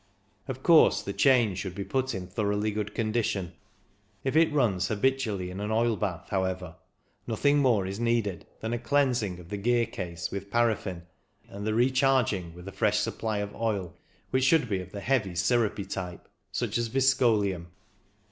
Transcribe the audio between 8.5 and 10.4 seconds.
than a cleansing of the gear case